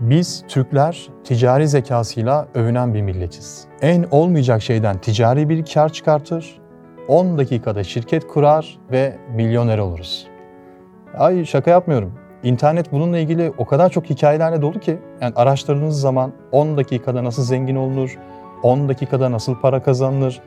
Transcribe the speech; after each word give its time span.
Biz 0.00 0.44
Türkler 0.48 1.08
ticari 1.24 1.68
zekasıyla 1.68 2.48
övünen 2.54 2.94
bir 2.94 3.02
milletiz. 3.02 3.66
En 3.82 4.04
olmayacak 4.10 4.62
şeyden 4.62 4.98
ticari 4.98 5.48
bir 5.48 5.64
kar 5.64 5.92
çıkartır, 5.92 6.58
10 7.08 7.38
dakikada 7.38 7.84
şirket 7.84 8.26
kurar 8.26 8.78
ve 8.92 9.16
milyoner 9.34 9.78
oluruz. 9.78 10.26
Ay 11.18 11.44
şaka 11.44 11.70
yapmıyorum. 11.70 12.12
İnternet 12.42 12.92
bununla 12.92 13.18
ilgili 13.18 13.52
o 13.58 13.64
kadar 13.64 13.90
çok 13.90 14.10
hikayelerle 14.10 14.62
dolu 14.62 14.80
ki 14.80 14.98
yani 15.20 15.32
araştırdığınız 15.36 16.00
zaman 16.00 16.32
10 16.52 16.76
dakikada 16.76 17.24
nasıl 17.24 17.42
zengin 17.42 17.76
olunur, 17.76 18.18
10 18.62 18.88
dakikada 18.88 19.32
nasıl 19.32 19.60
para 19.60 19.82
kazanılır, 19.82 20.40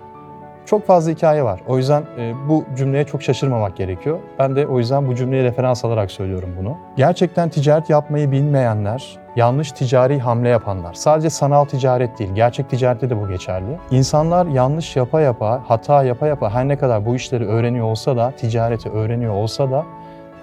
çok 0.65 0.85
fazla 0.85 1.11
hikaye 1.11 1.43
var. 1.43 1.61
O 1.67 1.77
yüzden 1.77 2.03
e, 2.17 2.33
bu 2.49 2.65
cümleye 2.77 3.03
çok 3.03 3.23
şaşırmamak 3.23 3.75
gerekiyor. 3.75 4.19
Ben 4.39 4.55
de 4.55 4.67
o 4.67 4.77
yüzden 4.77 5.07
bu 5.07 5.15
cümleye 5.15 5.43
referans 5.43 5.85
alarak 5.85 6.11
söylüyorum 6.11 6.49
bunu. 6.59 6.77
Gerçekten 6.97 7.49
ticaret 7.49 7.89
yapmayı 7.89 8.31
bilmeyenler, 8.31 9.19
yanlış 9.35 9.71
ticari 9.71 10.19
hamle 10.19 10.49
yapanlar, 10.49 10.93
sadece 10.93 11.29
sanal 11.29 11.65
ticaret 11.65 12.19
değil, 12.19 12.31
gerçek 12.33 12.69
ticarette 12.69 13.09
de 13.09 13.21
bu 13.21 13.27
geçerli. 13.27 13.77
İnsanlar 13.91 14.45
yanlış 14.45 14.95
yapa 14.95 15.21
yapa, 15.21 15.63
hata 15.67 16.03
yapa 16.03 16.27
yapa 16.27 16.49
her 16.49 16.67
ne 16.67 16.77
kadar 16.77 17.05
bu 17.05 17.15
işleri 17.15 17.45
öğreniyor 17.45 17.85
olsa 17.85 18.17
da, 18.17 18.31
ticareti 18.31 18.89
öğreniyor 18.89 19.33
olsa 19.33 19.71
da 19.71 19.85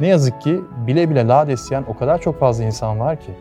ne 0.01 0.07
yazık 0.07 0.41
ki 0.41 0.61
bile 0.87 1.11
bile 1.11 1.29
lades 1.29 1.71
o 1.89 1.97
kadar 1.97 2.21
çok 2.21 2.41
fazla 2.41 2.65
insan 2.65 3.01
var 3.01 3.17
ki. 3.17 3.33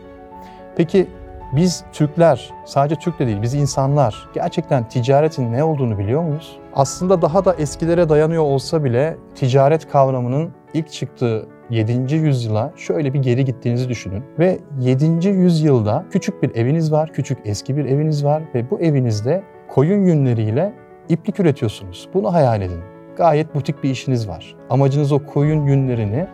Peki 0.76 1.08
biz 1.52 1.84
Türkler, 1.92 2.50
sadece 2.64 2.94
Türk 2.94 3.18
de 3.18 3.26
değil, 3.26 3.42
biz 3.42 3.54
insanlar 3.54 4.28
gerçekten 4.34 4.88
ticaretin 4.88 5.52
ne 5.52 5.64
olduğunu 5.64 5.98
biliyor 5.98 6.22
muyuz? 6.22 6.58
Aslında 6.74 7.22
daha 7.22 7.44
da 7.44 7.54
eskilere 7.54 8.08
dayanıyor 8.08 8.42
olsa 8.42 8.84
bile 8.84 9.16
ticaret 9.34 9.88
kavramının 9.88 10.50
ilk 10.74 10.92
çıktığı 10.92 11.46
7. 11.70 12.14
yüzyıla 12.14 12.72
şöyle 12.76 13.14
bir 13.14 13.22
geri 13.22 13.44
gittiğinizi 13.44 13.88
düşünün. 13.88 14.24
Ve 14.38 14.58
7. 14.80 15.28
yüzyılda 15.28 16.04
küçük 16.10 16.42
bir 16.42 16.54
eviniz 16.54 16.92
var, 16.92 17.12
küçük 17.12 17.38
eski 17.44 17.76
bir 17.76 17.84
eviniz 17.84 18.24
var 18.24 18.42
ve 18.54 18.70
bu 18.70 18.80
evinizde 18.80 19.42
koyun 19.68 20.00
yünleriyle 20.00 20.72
iplik 21.08 21.40
üretiyorsunuz. 21.40 22.08
Bunu 22.14 22.32
hayal 22.32 22.62
edin. 22.62 22.80
Gayet 23.16 23.54
butik 23.54 23.82
bir 23.82 23.90
işiniz 23.90 24.28
var. 24.28 24.56
Amacınız 24.70 25.12
o 25.12 25.26
koyun 25.26 25.66
yünlerini 25.66 26.26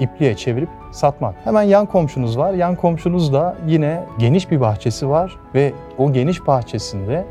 ipliğe 0.00 0.36
çevirip 0.36 0.68
satmak. 0.92 1.34
Hemen 1.44 1.62
yan 1.62 1.86
komşunuz 1.86 2.38
var. 2.38 2.52
Yan 2.52 2.76
komşunuz 2.76 3.32
da 3.32 3.56
yine 3.66 4.04
geniş 4.18 4.50
bir 4.50 4.60
bahçesi 4.60 5.08
var 5.08 5.38
ve 5.54 5.72
o 5.98 6.12
geniş 6.12 6.46
bahçesinde 6.46 7.24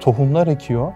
tohumlar 0.00 0.46
ekiyor, 0.46 0.92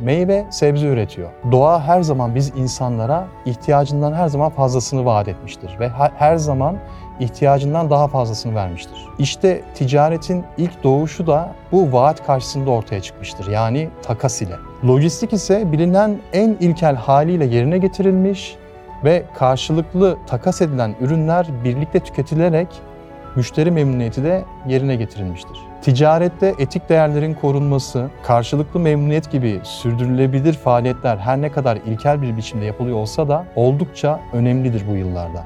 meyve, 0.00 0.46
sebze 0.50 0.86
üretiyor. 0.86 1.28
Doğa 1.52 1.82
her 1.82 2.02
zaman 2.02 2.34
biz 2.34 2.52
insanlara 2.56 3.26
ihtiyacından 3.46 4.12
her 4.12 4.28
zaman 4.28 4.50
fazlasını 4.50 5.04
vaat 5.04 5.28
etmiştir 5.28 5.76
ve 5.80 5.88
her 6.18 6.36
zaman 6.36 6.76
ihtiyacından 7.20 7.90
daha 7.90 8.08
fazlasını 8.08 8.54
vermiştir. 8.54 9.06
İşte 9.18 9.62
ticaretin 9.74 10.44
ilk 10.58 10.84
doğuşu 10.84 11.26
da 11.26 11.52
bu 11.72 11.92
vaat 11.92 12.26
karşısında 12.26 12.70
ortaya 12.70 13.00
çıkmıştır. 13.00 13.46
Yani 13.46 13.88
takas 14.02 14.42
ile. 14.42 14.54
Lojistik 14.88 15.32
ise 15.32 15.72
bilinen 15.72 16.18
en 16.32 16.56
ilkel 16.60 16.96
haliyle 16.96 17.44
yerine 17.44 17.78
getirilmiş 17.78 18.56
ve 19.04 19.24
karşılıklı 19.34 20.16
takas 20.26 20.62
edilen 20.62 20.94
ürünler 21.00 21.46
birlikte 21.64 22.00
tüketilerek 22.00 22.68
müşteri 23.36 23.70
memnuniyeti 23.70 24.24
de 24.24 24.44
yerine 24.66 24.96
getirilmiştir. 24.96 25.58
Ticarette 25.82 26.54
etik 26.58 26.88
değerlerin 26.88 27.34
korunması, 27.34 28.10
karşılıklı 28.22 28.80
memnuniyet 28.80 29.30
gibi 29.30 29.60
sürdürülebilir 29.62 30.52
faaliyetler 30.52 31.16
her 31.16 31.42
ne 31.42 31.52
kadar 31.52 31.76
ilkel 31.76 32.22
bir 32.22 32.36
biçimde 32.36 32.64
yapılıyor 32.64 32.96
olsa 32.96 33.28
da 33.28 33.44
oldukça 33.56 34.20
önemlidir 34.32 34.84
bu 34.90 34.96
yıllarda. 34.96 35.44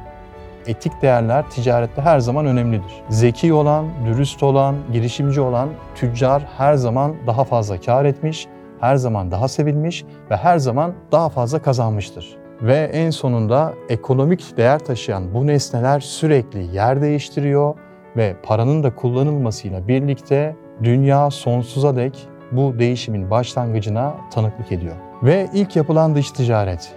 Etik 0.67 1.03
değerler 1.03 1.51
ticarette 1.51 2.03
her 2.03 2.21
zaman 2.21 2.47
önemlidir. 2.47 2.93
Zeki 3.09 3.53
olan, 3.53 3.87
dürüst 4.07 4.43
olan, 4.43 4.77
girişimci 4.93 5.41
olan 5.41 5.69
tüccar 5.95 6.43
her 6.59 6.75
zaman 6.75 7.15
daha 7.27 7.45
fazla 7.45 7.81
kar 7.81 8.05
etmiş, 8.05 8.47
her 8.81 8.97
zaman 8.97 9.31
daha 9.31 9.49
sevilmiş 9.49 10.05
ve 10.31 10.37
her 10.37 10.59
zaman 10.59 10.95
daha 11.13 11.29
fazla 11.29 11.63
kazanmıştır. 11.63 12.44
Ve 12.63 12.91
en 12.93 13.11
sonunda 13.11 13.75
ekonomik 13.89 14.57
değer 14.57 14.79
taşıyan 14.79 15.35
bu 15.35 15.47
nesneler 15.47 16.01
sürekli 16.01 16.77
yer 16.77 17.03
değiştiriyor 17.03 17.75
ve 18.17 18.37
paranın 18.43 18.83
da 18.83 18.95
kullanılmasıyla 18.95 19.89
birlikte 19.89 20.57
dünya 20.83 21.31
sonsuza 21.31 21.97
dek 21.97 22.29
bu 22.53 22.79
değişimin 22.79 23.31
başlangıcına 23.31 24.15
tanıklık 24.31 24.73
ediyor. 24.73 24.95
Ve 25.23 25.49
ilk 25.55 25.77
yapılan 25.77 26.15
dış 26.15 26.31
ticaret 26.31 26.93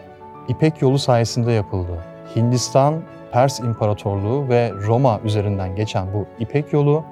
İpek 0.48 0.82
yolu 0.82 1.00
sayesinde 1.00 1.52
yapıldı. 1.52 1.92
Hindistan, 2.36 2.94
Pers 3.32 3.60
İmparatorluğu 3.60 4.50
ve 4.50 4.72
Roma 4.88 5.20
üzerinden 5.24 5.76
geçen 5.76 6.14
bu 6.14 6.26
İpek 6.40 6.74
yolu 6.74 7.04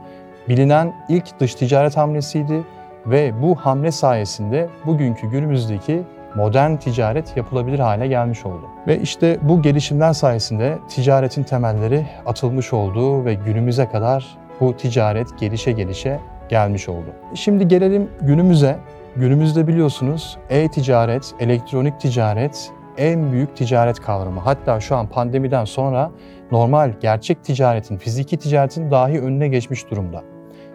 bilinen 0.50 0.94
ilk 1.10 1.40
dış 1.40 1.56
ticaret 1.56 1.98
hamlesiydi 1.98 2.64
ve 3.06 3.42
bu 3.42 3.56
hamle 3.56 3.92
sayesinde 3.92 4.70
bugünkü 4.86 5.28
günümüzdeki 5.28 6.04
modern 6.36 6.76
ticaret 6.76 7.38
yapılabilir 7.38 7.80
hale 7.80 8.08
gelmiş 8.08 8.46
oldu. 8.46 8.66
Ve 8.88 9.00
işte 9.00 9.40
bu 9.42 9.62
gelişimler 9.62 10.14
sayesinde 10.14 10.78
ticaretin 10.90 11.44
temelleri 11.44 12.06
atılmış 12.26 12.74
oldu 12.74 13.26
ve 13.26 13.34
günümüze 13.34 13.86
kadar 13.90 14.38
bu 14.60 14.78
ticaret 14.78 15.40
gelişe 15.40 15.72
gelişe 15.72 16.20
gelmiş 16.50 16.90
oldu. 16.90 17.08
Şimdi 17.34 17.68
gelelim 17.68 18.10
günümüze. 18.22 18.78
Günümüzde 19.16 19.68
biliyorsunuz 19.68 20.38
e-ticaret, 20.50 21.36
elektronik 21.40 22.00
ticaret 22.00 22.72
en 22.98 23.32
büyük 23.32 23.56
ticaret 23.56 24.00
kavramı. 24.00 24.40
Hatta 24.40 24.80
şu 24.80 24.96
an 24.96 25.08
pandemiden 25.08 25.66
sonra 25.66 26.12
normal 26.52 26.94
gerçek 27.02 27.44
ticaretin, 27.44 27.98
fiziki 27.98 28.38
ticaretin 28.38 28.92
dahi 28.92 29.22
önüne 29.22 29.48
geçmiş 29.48 29.92
durumda. 29.92 30.24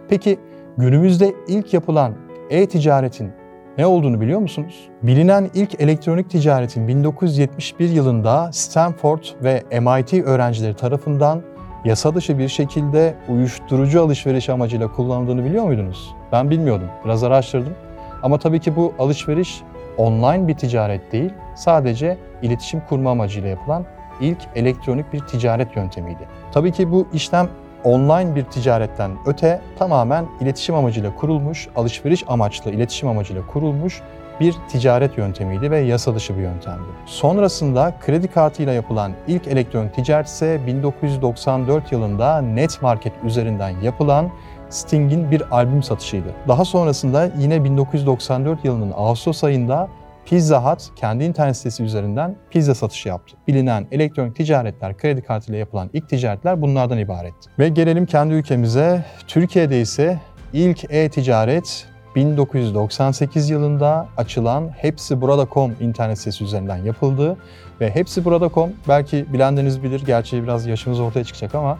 Peki 0.08 0.38
günümüzde 0.76 1.34
ilk 1.48 1.74
yapılan 1.74 2.14
e-ticaretin 2.50 3.32
ne 3.78 3.86
olduğunu 3.86 4.20
biliyor 4.20 4.40
musunuz? 4.40 4.88
Bilinen 5.02 5.50
ilk 5.54 5.80
elektronik 5.80 6.30
ticaretin 6.30 6.88
1971 6.88 7.88
yılında 7.88 8.50
Stanford 8.52 9.24
ve 9.44 9.62
MIT 9.80 10.14
öğrencileri 10.14 10.74
tarafından 10.74 11.42
yasa 11.84 12.14
dışı 12.14 12.38
bir 12.38 12.48
şekilde 12.48 13.14
uyuşturucu 13.28 14.02
alışveriş 14.02 14.48
amacıyla 14.48 14.92
kullanıldığını 14.92 15.44
biliyor 15.44 15.64
muydunuz? 15.64 16.14
Ben 16.32 16.50
bilmiyordum. 16.50 16.88
Biraz 17.04 17.24
araştırdım. 17.24 17.74
Ama 18.22 18.38
tabii 18.38 18.60
ki 18.60 18.76
bu 18.76 18.94
alışveriş 18.98 19.62
online 19.96 20.48
bir 20.48 20.54
ticaret 20.54 21.12
değil, 21.12 21.30
sadece 21.56 22.18
iletişim 22.42 22.82
kurma 22.88 23.10
amacıyla 23.10 23.48
yapılan 23.48 23.84
ilk 24.20 24.38
elektronik 24.54 25.12
bir 25.12 25.20
ticaret 25.20 25.76
yöntemiydi. 25.76 26.28
Tabii 26.52 26.72
ki 26.72 26.92
bu 26.92 27.06
işlem 27.12 27.48
online 27.84 28.34
bir 28.34 28.44
ticaretten 28.44 29.10
öte 29.26 29.60
tamamen 29.78 30.26
iletişim 30.40 30.74
amacıyla 30.74 31.14
kurulmuş, 31.14 31.68
alışveriş 31.76 32.24
amaçlı 32.28 32.70
iletişim 32.70 33.08
amacıyla 33.08 33.46
kurulmuş 33.46 34.02
bir 34.40 34.54
ticaret 34.68 35.18
yöntemiydi 35.18 35.70
ve 35.70 35.78
yasa 35.78 36.14
dışı 36.14 36.36
bir 36.36 36.42
yöntemdi. 36.42 36.88
Sonrasında 37.06 37.94
kredi 38.00 38.28
kartıyla 38.28 38.72
yapılan 38.72 39.12
ilk 39.28 39.46
elektronik 39.46 39.94
ticaret 39.94 40.26
ise 40.26 40.60
1994 40.66 41.92
yılında 41.92 42.40
Net 42.40 42.82
Market 42.82 43.12
üzerinden 43.24 43.80
yapılan 43.82 44.30
Sting'in 44.70 45.30
bir 45.30 45.42
albüm 45.50 45.82
satışıydı. 45.82 46.28
Daha 46.48 46.64
sonrasında 46.64 47.30
yine 47.38 47.64
1994 47.64 48.64
yılının 48.64 48.92
Ağustos 48.96 49.44
ayında 49.44 49.88
Pizza 50.24 50.64
Hut 50.64 50.82
kendi 50.96 51.24
internet 51.24 51.56
sitesi 51.56 51.82
üzerinden 51.82 52.36
pizza 52.50 52.74
satışı 52.74 53.08
yaptı. 53.08 53.36
Bilinen 53.48 53.86
elektronik 53.92 54.36
ticaretler, 54.36 54.96
kredi 54.96 55.22
kartıyla 55.22 55.58
yapılan 55.58 55.90
ilk 55.92 56.08
ticaretler 56.08 56.62
bunlardan 56.62 56.98
ibaretti. 56.98 57.50
Ve 57.58 57.68
gelelim 57.68 58.06
kendi 58.06 58.34
ülkemize. 58.34 59.04
Türkiye'de 59.26 59.80
ise 59.80 60.18
ilk 60.52 60.84
e-ticaret 60.90 61.86
1998 62.16 63.50
yılında 63.50 64.08
açılan 64.16 64.68
Hepsi 64.76 65.20
Burada.com 65.20 65.76
internet 65.80 66.18
sitesi 66.18 66.44
üzerinden 66.44 66.76
yapıldı. 66.76 67.36
Ve 67.80 67.94
Hepsi 67.94 68.24
Burada.com 68.24 68.72
belki 68.88 69.32
bilenleriniz 69.32 69.82
bilir, 69.82 70.02
gerçi 70.06 70.42
biraz 70.42 70.66
yaşımız 70.66 71.00
ortaya 71.00 71.24
çıkacak 71.24 71.54
ama 71.54 71.78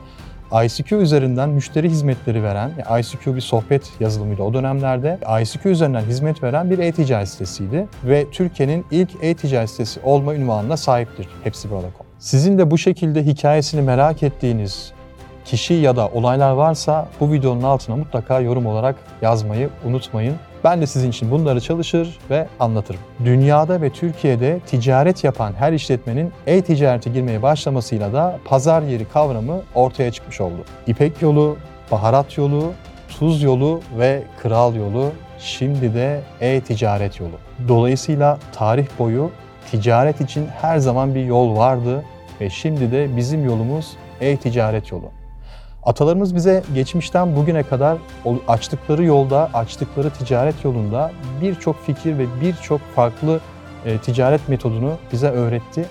ICQ 0.52 0.96
üzerinden 0.96 1.48
müşteri 1.48 1.90
hizmetleri 1.90 2.42
veren, 2.42 2.70
ICQ 3.00 3.34
bir 3.34 3.40
sohbet 3.40 3.90
yazılımıydı 4.00 4.42
o 4.42 4.54
dönemlerde. 4.54 5.18
ICQ 5.42 5.68
üzerinden 5.68 6.02
hizmet 6.02 6.42
veren 6.42 6.70
bir 6.70 6.78
e-ticaret 6.78 7.28
sitesiydi 7.28 7.88
ve 8.04 8.30
Türkiye'nin 8.30 8.86
ilk 8.90 9.10
e-ticaret 9.22 9.70
sitesi 9.70 10.00
olma 10.04 10.34
ünvanına 10.34 10.76
sahiptir 10.76 11.28
hepsi 11.44 11.70
burada.com. 11.70 12.06
Sizin 12.18 12.58
de 12.58 12.70
bu 12.70 12.78
şekilde 12.78 13.26
hikayesini 13.26 13.82
merak 13.82 14.22
ettiğiniz 14.22 14.92
kişi 15.44 15.74
ya 15.74 15.96
da 15.96 16.08
olaylar 16.08 16.52
varsa 16.52 17.08
bu 17.20 17.32
videonun 17.32 17.62
altına 17.62 17.96
mutlaka 17.96 18.40
yorum 18.40 18.66
olarak 18.66 18.96
yazmayı 19.22 19.70
unutmayın. 19.84 20.36
Ben 20.64 20.80
de 20.80 20.86
sizin 20.86 21.10
için 21.10 21.30
bunları 21.30 21.60
çalışır 21.60 22.18
ve 22.30 22.46
anlatırım. 22.60 23.00
Dünyada 23.24 23.80
ve 23.80 23.90
Türkiye'de 23.90 24.60
ticaret 24.66 25.24
yapan 25.24 25.52
her 25.52 25.72
işletmenin 25.72 26.32
e-ticarete 26.46 27.10
girmeye 27.10 27.42
başlamasıyla 27.42 28.12
da 28.12 28.38
pazar 28.44 28.82
yeri 28.82 29.04
kavramı 29.04 29.62
ortaya 29.74 30.10
çıkmış 30.10 30.40
oldu. 30.40 30.64
İpek 30.86 31.22
yolu, 31.22 31.56
baharat 31.90 32.38
yolu, 32.38 32.72
tuz 33.08 33.42
yolu 33.42 33.80
ve 33.98 34.22
kral 34.42 34.74
yolu 34.74 35.10
şimdi 35.38 35.94
de 35.94 36.20
e-ticaret 36.40 37.20
yolu. 37.20 37.36
Dolayısıyla 37.68 38.38
tarih 38.52 38.86
boyu 38.98 39.30
ticaret 39.70 40.20
için 40.20 40.46
her 40.60 40.78
zaman 40.78 41.14
bir 41.14 41.24
yol 41.24 41.56
vardı 41.56 42.04
ve 42.40 42.50
şimdi 42.50 42.92
de 42.92 43.16
bizim 43.16 43.44
yolumuz 43.44 43.96
e-ticaret 44.20 44.92
yolu. 44.92 45.19
Atalarımız 45.82 46.34
bize 46.34 46.62
geçmişten 46.74 47.36
bugüne 47.36 47.62
kadar 47.62 47.98
açtıkları 48.48 49.04
yolda, 49.04 49.50
açtıkları 49.54 50.10
ticaret 50.10 50.64
yolunda 50.64 51.12
birçok 51.42 51.84
fikir 51.86 52.18
ve 52.18 52.26
birçok 52.40 52.80
farklı 52.80 53.40
e, 53.84 53.98
ticaret 53.98 54.48
metodunu 54.48 54.92
bize 55.12 55.28
öğretti 55.28 55.84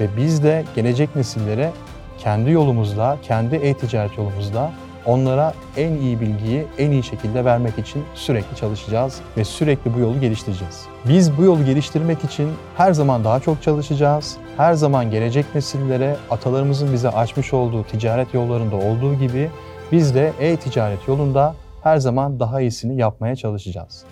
ve 0.00 0.08
biz 0.16 0.42
de 0.42 0.64
gelecek 0.76 1.16
nesillere 1.16 1.70
kendi 2.18 2.50
yolumuzda, 2.50 3.18
kendi 3.22 3.56
e-ticaret 3.56 4.18
yolumuzda 4.18 4.72
onlara 5.06 5.54
en 5.76 5.92
iyi 5.92 6.20
bilgiyi 6.20 6.66
en 6.78 6.90
iyi 6.90 7.02
şekilde 7.02 7.44
vermek 7.44 7.78
için 7.78 8.04
sürekli 8.14 8.56
çalışacağız 8.56 9.20
ve 9.36 9.44
sürekli 9.44 9.94
bu 9.94 9.98
yolu 9.98 10.20
geliştireceğiz. 10.20 10.86
Biz 11.08 11.38
bu 11.38 11.42
yolu 11.42 11.64
geliştirmek 11.64 12.24
için 12.24 12.48
her 12.76 12.92
zaman 12.92 13.24
daha 13.24 13.40
çok 13.40 13.62
çalışacağız. 13.62 14.36
Her 14.56 14.74
zaman 14.74 15.10
gelecek 15.10 15.54
nesillere 15.54 16.16
atalarımızın 16.30 16.92
bize 16.92 17.08
açmış 17.08 17.52
olduğu 17.52 17.84
ticaret 17.84 18.34
yollarında 18.34 18.76
olduğu 18.76 19.14
gibi 19.14 19.50
biz 19.92 20.14
de 20.14 20.32
e-ticaret 20.40 21.08
yolunda 21.08 21.54
her 21.82 21.96
zaman 21.96 22.40
daha 22.40 22.60
iyisini 22.60 23.00
yapmaya 23.00 23.36
çalışacağız. 23.36 24.04